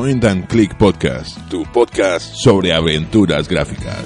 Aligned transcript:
Point 0.00 0.24
and 0.24 0.46
Click 0.46 0.74
Podcast, 0.78 1.36
tu 1.50 1.62
podcast 1.74 2.34
sobre 2.34 2.72
aventuras 2.72 3.46
gráficas. 3.46 4.02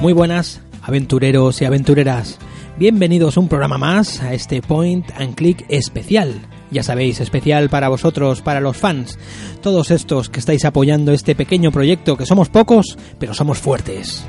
Muy 0.00 0.12
buenas, 0.12 0.60
aventureros 0.82 1.60
y 1.62 1.64
aventureras. 1.64 2.38
Bienvenidos 2.78 3.36
un 3.36 3.48
programa 3.48 3.76
más 3.76 4.22
a 4.22 4.34
este 4.34 4.62
Point 4.62 5.10
and 5.18 5.34
Click 5.34 5.66
especial. 5.68 6.40
Ya 6.70 6.84
sabéis, 6.84 7.18
especial 7.18 7.68
para 7.68 7.88
vosotros, 7.88 8.40
para 8.40 8.60
los 8.60 8.76
fans, 8.76 9.18
todos 9.62 9.90
estos 9.90 10.30
que 10.30 10.38
estáis 10.38 10.64
apoyando 10.64 11.10
este 11.10 11.34
pequeño 11.34 11.72
proyecto, 11.72 12.16
que 12.16 12.24
somos 12.24 12.50
pocos, 12.50 12.96
pero 13.18 13.34
somos 13.34 13.58
fuertes. 13.58 14.24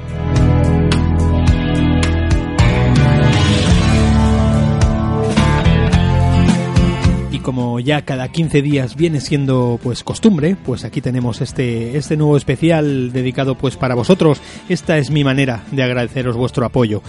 Ya 7.79 8.03
cada 8.03 8.27
15 8.29 8.61
días 8.61 8.95
viene 8.95 9.21
siendo 9.21 9.79
pues 9.81 10.03
costumbre, 10.03 10.55
pues 10.65 10.83
aquí 10.85 11.01
tenemos 11.01 11.41
este, 11.41 11.97
este 11.97 12.17
nuevo 12.17 12.37
especial 12.37 13.11
dedicado 13.11 13.55
pues 13.55 13.77
para 13.77 13.95
vosotros. 13.95 14.41
Esta 14.69 14.97
es 14.97 15.11
mi 15.11 15.23
manera 15.23 15.63
de 15.71 15.83
agradeceros 15.83 16.35
vuestro 16.35 16.65
apoyo. 16.65 17.01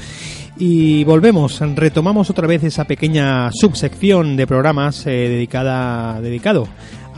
Y 0.60 1.04
volvemos, 1.04 1.60
retomamos 1.76 2.30
otra 2.30 2.48
vez 2.48 2.64
esa 2.64 2.84
pequeña 2.84 3.50
subsección 3.52 4.36
de 4.36 4.46
programas 4.46 5.06
eh, 5.06 5.10
dedicada, 5.10 6.20
dedicado 6.20 6.66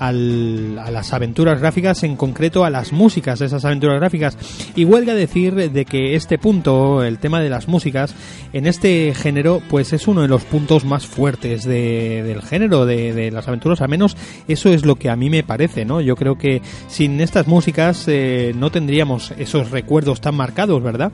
al, 0.01 0.79
a 0.79 0.91
las 0.91 1.13
aventuras 1.13 1.61
gráficas, 1.61 2.03
en 2.03 2.17
concreto 2.17 2.65
a 2.65 2.71
las 2.71 2.93
músicas 2.93 3.39
de 3.39 3.47
esas 3.47 3.65
aventuras 3.65 3.99
gráficas. 3.99 4.37
Y 4.75 4.85
huelga 4.85 5.15
decir 5.15 5.55
de 5.55 5.85
que 5.85 6.17
este 6.17 6.39
punto, 6.39 7.05
el 7.05 7.19
tema 7.19 7.41
de 7.41 7.51
las 7.51 7.69
músicas, 7.69 8.15
en 8.53 8.67
este 8.67 9.15
género, 9.15 9.63
pues 9.69 9.93
es 9.93 10.09
uno 10.09 10.23
de 10.23 10.29
los 10.29 10.43
puntos 10.45 10.85
más 10.85 11.07
fuertes 11.07 11.65
de, 11.65 12.23
del 12.23 12.43
género 12.43 12.87
de, 12.87 13.31
las 13.31 13.47
aventuras, 13.47 13.83
al 13.83 13.91
menos 13.91 14.17
eso 14.49 14.71
es 14.71 14.87
lo 14.87 14.97
que 14.97 15.11
a 15.11 15.17
mí 15.17 15.29
me 15.29 15.43
parece, 15.43 15.85
¿no? 15.85 16.01
Yo 16.01 16.17
creo 16.17 16.37
que 16.37 16.63
sin 16.89 17.21
estas 17.21 17.47
músicas 17.47 18.05
eh, 18.09 18.53
no 18.57 18.71
tendríamos 18.71 19.33
esos 19.33 19.71
recuerdos 19.71 20.21
tan 20.21 20.35
marcados, 20.35 20.83
¿verdad? 20.83 21.13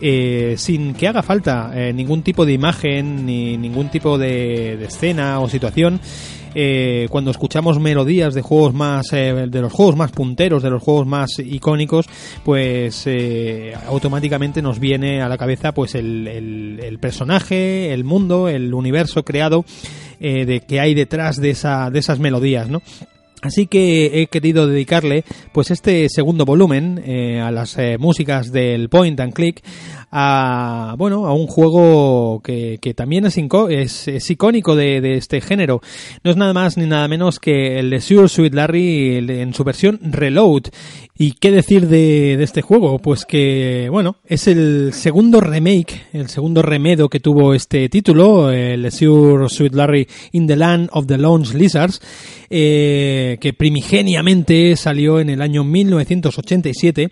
Eh, 0.00 0.54
sin 0.58 0.94
que 0.94 1.08
haga 1.08 1.22
falta 1.22 1.72
eh, 1.74 1.92
ningún 1.92 2.22
tipo 2.22 2.46
de 2.46 2.52
imagen 2.52 3.26
ni 3.26 3.56
ningún 3.56 3.88
tipo 3.88 4.16
de, 4.16 4.84
escena 4.84 5.40
o 5.40 5.48
situación. 5.48 6.00
Eh, 6.54 7.08
cuando 7.10 7.30
escuchamos 7.30 7.78
melodías 7.78 8.32
de 8.32 8.42
juegos 8.42 8.72
más 8.72 9.12
eh, 9.12 9.46
de 9.48 9.60
los 9.60 9.70
juegos 9.70 9.96
más 9.96 10.12
punteros 10.12 10.62
de 10.62 10.70
los 10.70 10.82
juegos 10.82 11.06
más 11.06 11.38
icónicos 11.38 12.06
pues 12.42 13.06
automáticamente 13.86 14.62
nos 14.62 14.80
viene 14.80 15.20
a 15.20 15.28
la 15.28 15.36
cabeza 15.36 15.72
pues 15.72 15.94
el, 15.94 16.26
el, 16.26 16.98
personaje 16.98 17.92
el 17.92 18.02
mundo 18.02 18.48
el 18.48 18.72
universo 18.72 19.26
creado 19.26 19.66
de 20.18 20.64
que 20.66 20.80
hay 20.80 20.94
detrás 20.94 21.36
de 21.36 21.50
esa 21.50 21.90
de 21.90 21.98
esas 21.98 22.18
melodías 22.18 22.70
no 22.70 22.80
Así 23.42 23.66
que 23.66 24.20
he 24.20 24.26
querido 24.26 24.66
dedicarle 24.66 25.24
pues 25.52 25.70
este 25.70 26.08
segundo 26.08 26.44
volumen 26.44 27.00
eh, 27.04 27.40
a 27.40 27.50
las 27.50 27.78
eh, 27.78 27.96
músicas 27.98 28.50
del 28.50 28.88
Point 28.88 29.20
and 29.20 29.32
Click 29.32 29.62
a 30.10 30.94
bueno 30.98 31.26
a 31.26 31.34
un 31.34 31.46
juego 31.46 32.40
que, 32.42 32.78
que 32.80 32.94
también 32.94 33.26
es, 33.26 34.08
es, 34.08 34.30
icónico 34.30 34.76
de, 34.76 35.16
este 35.16 35.40
género. 35.40 35.80
No 36.24 36.30
es 36.30 36.36
nada 36.36 36.52
más 36.52 36.76
ni 36.76 36.86
nada 36.86 37.08
menos 37.08 37.38
que 37.38 37.78
el 37.78 37.90
de 37.90 38.00
Sure 38.00 38.28
Sweet 38.28 38.54
Larry 38.54 39.18
en 39.40 39.54
su 39.54 39.64
versión 39.64 40.00
Reload. 40.02 40.64
¿Y 41.20 41.32
qué 41.32 41.50
decir 41.50 41.88
de, 41.88 42.40
este 42.42 42.62
juego? 42.62 43.00
Pues 43.00 43.24
que, 43.24 43.88
bueno, 43.90 44.16
es 44.24 44.46
el 44.46 44.92
segundo 44.92 45.40
remake, 45.40 46.06
el 46.12 46.28
segundo 46.28 46.62
remedo 46.62 47.08
que 47.08 47.18
tuvo 47.18 47.54
este 47.54 47.88
título, 47.88 48.50
el 48.50 48.90
Sure 48.92 49.48
Sweet 49.48 49.74
Larry 49.74 50.08
in 50.32 50.46
the 50.46 50.56
Land 50.56 50.90
of 50.92 51.06
the 51.06 51.18
Lone 51.18 51.44
Lizards, 51.54 52.00
eh, 52.50 53.36
que 53.40 53.52
primigeniamente 53.52 54.76
salió 54.76 55.18
en 55.18 55.30
el 55.30 55.42
año 55.42 55.64
1987 55.64 57.10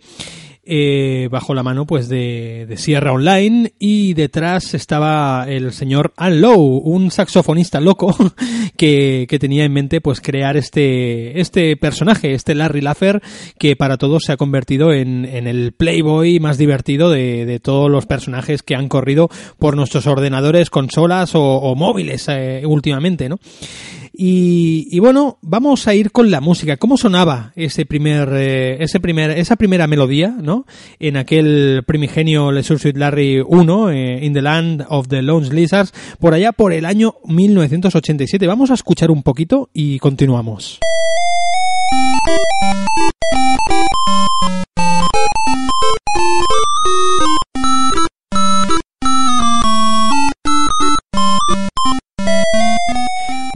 eh, 0.69 1.28
bajo 1.31 1.54
la 1.54 1.62
mano 1.62 1.87
pues 1.87 2.09
de, 2.09 2.66
de, 2.69 2.77
Sierra 2.77 3.12
Online 3.12 3.72
y 3.78 4.15
detrás 4.15 4.75
estaba 4.75 5.47
el 5.49 5.72
señor 5.72 6.12
Al 6.16 6.41
Lowe, 6.41 6.81
un 6.82 7.12
saxofonista 7.12 7.81
loco 7.81 8.16
que, 8.77 9.27
que, 9.28 9.38
tenía 9.38 9.65
en 9.65 9.72
mente 9.72 10.00
pues 10.00 10.21
crear 10.21 10.56
este, 10.56 11.41
este 11.41 11.77
personaje, 11.77 12.34
este 12.34 12.56
Larry 12.56 12.81
Laffer, 12.81 13.22
que 13.59 13.77
para 13.77 13.97
todos 13.97 14.25
se 14.25 14.32
ha 14.32 14.37
convertido 14.37 14.93
en, 14.93 15.25
en 15.25 15.47
el 15.47 15.71
playboy 15.72 16.41
más 16.41 16.59
divertido 16.59 17.10
de, 17.10 17.47
de, 17.47 17.60
todos 17.60 17.88
los 17.88 18.06
personajes 18.06 18.65
que 18.65 18.75
han 18.75 18.88
corrido 18.88 19.31
por 19.60 19.77
nuestros 19.77 20.09
ordenadores, 20.09 20.71
consolas 20.71 21.37
o, 21.37 21.43
o 21.43 21.77
móviles 21.77 22.27
eh, 22.28 22.62
últimamente, 22.66 23.28
¿no? 23.28 23.38
Y, 24.19 24.99
bueno, 24.99 25.38
vamos 25.43 25.87
a 25.87 25.94
ir 25.94 26.10
con 26.10 26.31
la 26.31 26.41
música. 26.41 26.78
¿Cómo 26.78 26.97
sonaba 26.97 27.53
ese 27.54 27.84
primer, 27.84 28.31
eh, 28.32 28.82
ese 28.82 28.99
primer, 28.99 29.31
esa 29.32 29.56
primera 29.56 29.87
melodía, 29.87 30.34
no? 30.41 30.65
En 30.99 31.19
aquel 31.19 31.82
primigenio 31.87 32.50
Le 32.50 32.62
Sweet 32.62 32.97
Larry 32.97 33.43
1, 33.47 33.91
eh, 33.91 34.25
In 34.25 34.32
the 34.32 34.41
Land 34.41 34.87
of 34.88 35.09
the 35.09 35.21
Lone 35.21 35.50
Lizards, 35.50 35.93
por 36.19 36.32
allá 36.32 36.53
por 36.53 36.72
el 36.72 36.87
año 36.87 37.16
1987. 37.27 38.47
Vamos 38.47 38.71
a 38.71 38.75
escuchar 38.75 39.10
un 39.10 39.22
poquito 39.22 39.69
y 39.75 39.99
continuamos. 39.99 40.81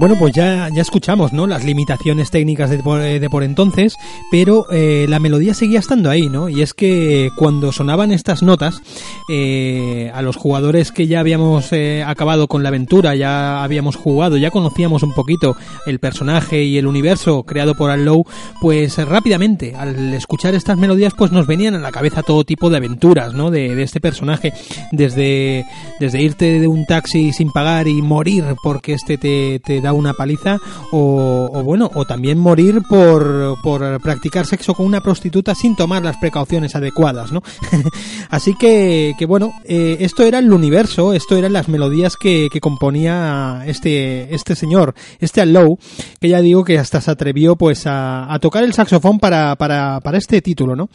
Bueno, 0.00 0.16
pues 0.18 0.32
ya, 0.32 0.70
ya 0.72 0.80
escuchamos, 0.80 1.34
¿no? 1.34 1.46
Las 1.46 1.62
limitaciones 1.62 2.30
técnicas 2.30 2.70
de 2.70 2.78
por, 2.78 3.02
de 3.02 3.28
por 3.28 3.42
entonces, 3.42 3.96
pero 4.30 4.64
eh, 4.72 5.04
la 5.10 5.18
melodía 5.18 5.52
seguía 5.52 5.78
estando 5.78 6.08
ahí, 6.08 6.30
¿no? 6.30 6.48
Y 6.48 6.62
es 6.62 6.72
que 6.72 7.30
cuando 7.36 7.70
sonaban 7.70 8.10
estas 8.10 8.42
notas, 8.42 8.80
eh, 9.28 10.10
a 10.14 10.22
los 10.22 10.36
jugadores 10.36 10.90
que 10.90 11.06
ya 11.06 11.20
habíamos 11.20 11.70
eh, 11.74 12.02
acabado 12.02 12.48
con 12.48 12.62
la 12.62 12.70
aventura, 12.70 13.14
ya 13.14 13.62
habíamos 13.62 13.96
jugado, 13.96 14.38
ya 14.38 14.50
conocíamos 14.50 15.02
un 15.02 15.12
poquito 15.12 15.54
el 15.84 15.98
personaje 15.98 16.64
y 16.64 16.78
el 16.78 16.86
universo 16.86 17.42
creado 17.42 17.74
por 17.74 17.90
Allow, 17.90 18.24
pues 18.62 18.96
rápidamente, 19.06 19.74
al 19.76 20.14
escuchar 20.14 20.54
estas 20.54 20.78
melodías, 20.78 21.12
pues 21.14 21.30
nos 21.30 21.46
venían 21.46 21.74
a 21.74 21.78
la 21.78 21.92
cabeza 21.92 22.22
todo 22.22 22.44
tipo 22.44 22.70
de 22.70 22.78
aventuras, 22.78 23.34
¿no? 23.34 23.50
De, 23.50 23.74
de 23.74 23.82
este 23.82 24.00
personaje, 24.00 24.54
desde, 24.92 25.66
desde 26.00 26.22
irte 26.22 26.58
de 26.58 26.68
un 26.68 26.86
taxi 26.86 27.34
sin 27.34 27.52
pagar 27.52 27.86
y 27.86 28.00
morir 28.00 28.44
porque 28.62 28.94
este 28.94 29.18
te, 29.18 29.60
te 29.62 29.82
da 29.82 29.89
una 29.92 30.14
paliza 30.14 30.58
o, 30.92 31.50
o, 31.52 31.62
bueno 31.62 31.90
o 31.94 32.04
también 32.04 32.38
morir 32.38 32.82
por, 32.88 33.56
por 33.62 34.00
practicar 34.00 34.46
sexo 34.46 34.74
con 34.74 34.86
una 34.86 35.00
prostituta 35.00 35.54
sin 35.54 35.76
tomar 35.76 36.02
las 36.02 36.16
precauciones 36.18 36.74
adecuadas 36.74 37.32
no 37.32 37.42
así 38.30 38.54
que, 38.54 39.14
que 39.18 39.26
bueno 39.26 39.52
eh, 39.64 39.98
esto 40.00 40.22
era 40.22 40.38
el 40.38 40.52
universo 40.52 41.12
esto 41.12 41.36
eran 41.36 41.52
las 41.52 41.68
melodías 41.68 42.16
que, 42.16 42.48
que 42.52 42.60
componía 42.60 43.62
este 43.66 44.34
este 44.34 44.54
señor 44.54 44.94
este 45.18 45.44
Low 45.46 45.78
que 46.20 46.28
ya 46.28 46.40
digo 46.40 46.64
que 46.64 46.78
hasta 46.78 47.00
se 47.00 47.10
atrevió 47.10 47.56
pues 47.56 47.86
a, 47.86 48.32
a 48.32 48.38
tocar 48.38 48.62
el 48.64 48.72
saxofón 48.72 49.18
para, 49.18 49.56
para, 49.56 50.00
para 50.00 50.18
este 50.18 50.42
título 50.42 50.76
no 50.76 50.88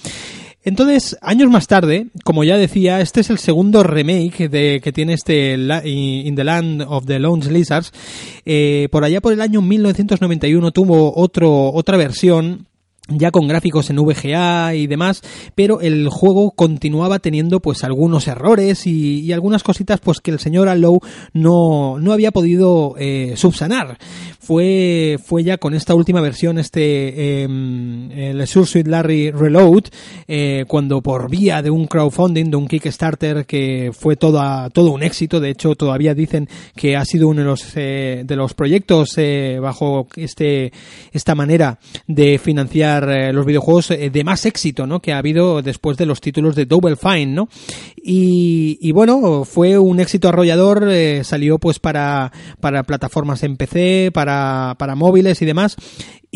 entonces, 0.66 1.16
años 1.22 1.50
más 1.52 1.68
tarde, 1.68 2.08
como 2.24 2.44
ya 2.44 2.58
decía, 2.58 3.00
este 3.00 3.22
es 3.22 3.30
el 3.30 3.38
segundo 3.38 3.84
remake 3.84 4.50
de, 4.50 4.82
que 4.84 4.92
tiene 4.92 5.14
este 5.14 5.54
In 5.54 6.36
the 6.36 6.44
Land 6.44 6.82
of 6.88 7.06
the 7.06 7.20
Lone 7.20 7.46
Lizards. 7.52 7.94
Eh, 8.46 8.88
por 8.92 9.04
allá 9.04 9.22
por 9.22 9.32
el 9.32 9.42
año 9.42 9.62
1991 9.62 10.72
tuvo 10.72 11.16
otro, 11.16 11.72
otra 11.72 11.98
versión 11.98 12.66
ya 13.08 13.32
con 13.32 13.48
gráficos 13.48 13.90
en 13.90 13.98
VGA 13.98 14.76
y 14.76 14.88
demás, 14.88 15.22
pero 15.54 15.82
el 15.82 16.10
juego 16.10 16.52
continuaba 16.52 17.20
teniendo 17.20 17.60
pues 17.60 17.84
algunos 17.84 18.28
errores 18.28 18.88
y, 18.88 19.32
algunas 19.36 19.64
cositas 19.64 20.00
pues 20.00 20.22
que 20.22 20.32
el 20.32 20.40
señor 20.40 20.70
Allow 20.70 21.02
no, 21.34 21.98
no 22.00 22.14
había 22.14 22.32
podido 22.32 22.96
eh, 22.98 23.34
subsanar. 23.36 23.98
Fue, 24.46 25.18
fue 25.26 25.44
ya 25.44 25.58
con 25.58 25.74
esta 25.74 25.96
última 25.96 26.22
versión, 26.22 26.60
este 26.60 27.42
eh, 27.44 27.46
el 27.46 28.92
Larry 28.92 29.32
Reload, 29.32 29.86
eh, 30.28 30.66
cuando 30.68 31.02
por 31.02 31.32
vía 31.32 31.64
de 31.64 31.72
un 31.72 31.88
crowdfunding, 31.88 32.52
de 32.52 32.56
un 32.56 32.68
Kickstarter 32.68 33.48
que 33.48 33.90
fue 33.92 34.18
toda, 34.18 34.70
todo 34.70 34.92
un 34.92 35.02
éxito, 35.02 35.40
de 35.40 35.50
hecho 35.50 35.74
todavía 35.74 36.14
dicen 36.14 36.48
que 36.76 36.96
ha 36.96 37.04
sido 37.06 37.28
uno 37.28 37.42
de 37.42 37.46
los, 37.48 37.72
eh, 37.76 38.22
de 38.24 38.36
los 38.36 38.54
proyectos 38.54 39.16
bajo 39.60 40.08
este, 40.16 40.72
esta 41.12 41.34
manera 41.34 41.80
de 42.06 42.38
financiar 42.38 42.95
eh, 43.04 43.34
los 43.34 43.46
videojuegos 43.46 43.92
eh, 43.92 44.10
de 44.10 44.24
más 44.24 44.46
éxito, 44.46 44.88
¿no? 44.88 45.02
Que 45.02 45.14
ha 45.14 45.18
habido 45.18 45.62
después 45.62 45.98
de 45.98 46.06
los 46.06 46.22
títulos 46.22 46.56
de 46.56 46.66
Double 46.66 46.96
Fine, 46.96 47.28
¿no? 47.28 47.50
Y, 47.96 48.78
y 48.82 48.92
bueno, 48.92 49.44
fue 49.46 49.78
un 49.78 50.00
éxito 50.00 50.30
arrollador, 50.30 50.88
eh, 50.90 51.24
salió 51.24 51.60
pues 51.60 51.80
para, 51.80 52.32
para 52.60 52.84
plataformas 52.84 53.44
en 53.44 53.58
PC, 53.58 54.12
para, 54.14 54.76
para 54.78 54.96
móviles 54.96 55.42
y 55.42 55.46
demás. 55.46 55.76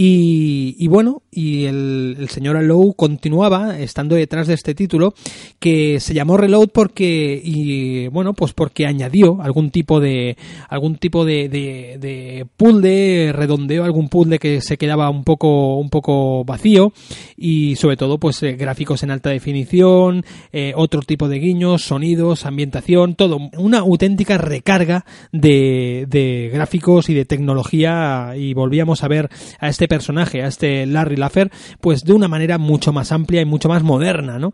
Y, 0.01 0.87
bueno, 0.87 1.23
y 1.29 1.65
el, 1.65 2.25
señor 2.29 2.55
Alou 2.55 2.93
continuaba 2.93 3.77
estando 3.77 4.15
detrás 4.15 4.47
de 4.47 4.53
este 4.53 4.73
título 4.73 5.13
que 5.59 5.99
se 5.99 6.13
llamó 6.13 6.37
Reload 6.37 6.69
porque, 6.69 7.41
y 7.43 8.07
bueno, 8.07 8.33
pues 8.33 8.53
porque 8.53 8.85
añadió 8.85 9.41
algún 9.41 9.71
tipo 9.71 9.99
de, 9.99 10.37
algún 10.69 10.95
tipo 10.95 11.25
de, 11.25 11.49
de, 11.49 11.97
de 11.99 12.47
puzzle, 12.55 13.33
redondeó 13.33 13.83
algún 13.83 14.07
puzzle 14.07 14.39
que 14.39 14.61
se 14.61 14.77
quedaba 14.77 15.09
un 15.09 15.25
poco, 15.25 15.75
un 15.75 15.89
poco 15.89 16.45
vacío. 16.45 16.93
Y 17.35 17.75
sobre 17.75 17.97
todo 17.97 18.19
pues 18.19 18.41
eh, 18.43 18.53
gráficos 18.53 19.03
en 19.03 19.11
alta 19.11 19.31
definición, 19.31 20.23
eh, 20.53 20.71
otro 20.77 21.01
tipo 21.01 21.27
de 21.27 21.39
guiños, 21.39 21.83
sonidos, 21.83 22.45
ambientación, 22.45 23.15
todo, 23.15 23.37
una 23.57 23.79
auténtica 23.79 24.37
recarga 24.37 25.03
de, 25.33 26.05
de 26.07 26.51
gráficos 26.53 27.09
y 27.09 27.13
de 27.13 27.25
tecnología. 27.25 28.33
Y 28.37 28.53
volvíamos 28.53 29.03
a 29.03 29.09
ver 29.09 29.29
a 29.59 29.67
este 29.67 29.88
personaje, 29.89 30.41
a 30.41 30.47
este 30.47 30.85
Larry 30.85 31.17
Laffer, 31.17 31.51
pues 31.81 32.03
de 32.05 32.13
una 32.13 32.29
manera 32.29 32.57
mucho 32.57 32.93
más 32.93 33.11
amplia 33.11 33.41
y 33.41 33.45
mucho 33.45 33.67
más 33.67 33.83
moderna, 33.83 34.39
¿no? 34.39 34.53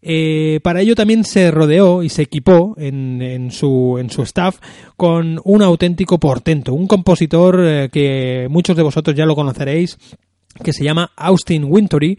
Eh, 0.00 0.60
para 0.62 0.80
ello 0.80 0.94
también 0.94 1.24
se 1.24 1.50
rodeó 1.50 2.02
y 2.02 2.08
se 2.08 2.22
equipó 2.22 2.74
en, 2.78 3.20
en, 3.20 3.50
su, 3.50 3.96
en 3.98 4.10
su 4.10 4.22
staff 4.22 4.58
con 4.96 5.40
un 5.42 5.62
auténtico 5.62 6.18
portento, 6.18 6.72
un 6.72 6.86
compositor 6.86 7.60
eh, 7.64 7.88
que 7.90 8.46
muchos 8.48 8.76
de 8.76 8.84
vosotros 8.84 9.16
ya 9.16 9.26
lo 9.26 9.34
conoceréis, 9.34 9.98
que 10.62 10.72
se 10.72 10.84
llama 10.84 11.10
Austin 11.16 11.64
Wintory 11.64 12.18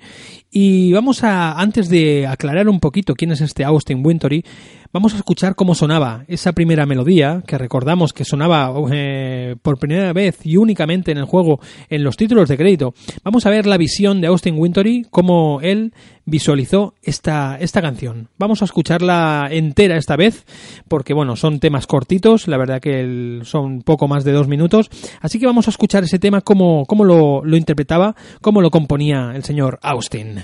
y 0.52 0.92
vamos 0.94 1.24
a 1.24 1.60
antes 1.60 1.90
de 1.90 2.28
aclarar 2.28 2.70
un 2.70 2.80
poquito 2.80 3.16
quién 3.16 3.32
es 3.32 3.42
este 3.42 3.64
Austin 3.64 4.06
Wintory 4.06 4.44
vamos 4.92 5.14
a 5.14 5.18
escuchar 5.18 5.56
cómo 5.56 5.76
sonaba 5.76 6.24
esa 6.28 6.54
primera 6.54 6.86
melodía 6.86 7.44
que 7.46 7.58
recordamos 7.58 8.14
que 8.14 8.26
sonaba 8.26 8.74
eh, 8.92 9.56
por 9.62 9.78
primera 9.78 10.14
vez 10.14 10.46
y 10.46 10.58
únicamente 10.58 11.12
en 11.12 11.18
el 11.18 11.26
juego 11.26 11.60
en 11.90 12.04
los 12.04 12.18
títulos 12.18 12.50
de 12.50 12.58
crédito. 12.58 12.94
Vamos 13.24 13.46
a 13.46 13.50
ver 13.50 13.66
la 13.66 13.78
visión 13.78 14.22
de 14.22 14.28
Austin 14.28 14.58
Wintory 14.58 15.06
cómo 15.10 15.60
él 15.62 15.94
visualizó 16.26 16.94
esta, 17.02 17.58
esta 17.60 17.82
canción. 17.82 18.30
Vamos 18.38 18.62
a 18.62 18.66
escucharla 18.66 19.48
entera 19.52 19.98
esta 19.98 20.16
vez 20.16 20.46
porque 20.88 21.14
bueno 21.14 21.36
son 21.36 21.60
temas 21.60 21.88
cortitos 21.88 22.48
la 22.48 22.58
verdad 22.58 22.82
que 22.82 23.42
son 23.44 23.82
poco 23.82 24.08
más 24.08 24.24
de 24.24 24.32
dos 24.32 24.48
minutos. 24.48 24.90
Así 25.22 25.40
que 25.40 25.46
vamos 25.46 25.68
a 25.68 25.72
escuchar 25.72 26.04
ese 26.04 26.20
tema 26.20 26.42
cómo, 26.42 26.86
cómo 26.86 27.04
lo, 27.04 27.44
lo 27.44 27.58
interpretaba 27.58 28.16
cómo 28.42 28.62
lo 28.62 28.72
componía 28.72 29.32
el 29.36 29.44
señor 29.44 29.80
Austin 29.82 30.44